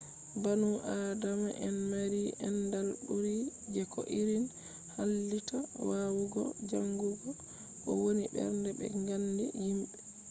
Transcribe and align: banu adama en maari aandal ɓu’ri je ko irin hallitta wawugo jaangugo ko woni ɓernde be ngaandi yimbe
banu 0.43 0.69
adama 0.95 1.49
en 1.65 1.75
maari 1.89 2.23
aandal 2.37 2.87
ɓu’ri 3.05 3.35
je 3.73 3.81
ko 3.93 3.99
irin 4.19 4.45
hallitta 4.95 5.57
wawugo 5.87 6.41
jaangugo 6.69 7.29
ko 7.81 7.89
woni 8.01 8.25
ɓernde 8.35 8.69
be 8.77 8.85
ngaandi 9.03 9.45
yimbe 9.63 9.87